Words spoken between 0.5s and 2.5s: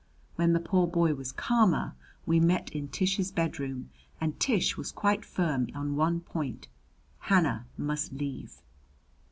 the poor boy was calmer we